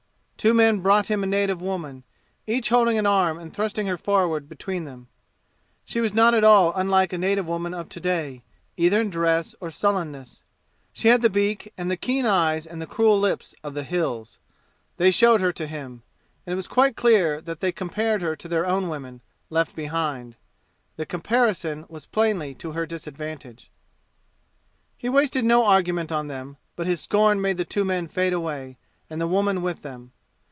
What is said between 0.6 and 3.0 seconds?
brought him a native woman, each holding